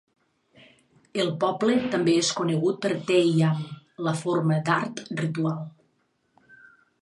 El 1.23 1.27
poble 1.43 1.75
també 1.95 2.15
és 2.21 2.31
conegut 2.39 2.79
per 2.85 2.91
Theyyam, 3.11 3.61
la 4.09 4.15
forma 4.23 4.59
d'art 4.71 5.05
ritual. 5.21 5.63